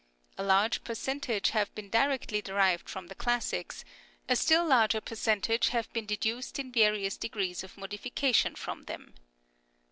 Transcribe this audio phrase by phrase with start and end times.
[0.35, 3.85] A large percentage have been directly derived from the classics;
[4.27, 9.13] a still larger percentage have been deduced in various degrees of modification from them.